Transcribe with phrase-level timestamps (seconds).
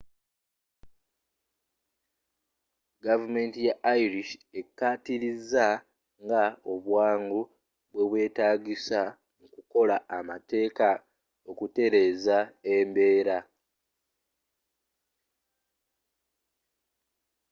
[3.05, 5.65] gavumenti ya irish ekkaatiriza
[6.23, 6.43] nga
[6.73, 7.41] obwangu
[7.91, 9.01] bwe bwetaagisa
[9.37, 10.87] mu kukola amateeka
[11.49, 12.37] okutereza
[12.75, 13.37] embeera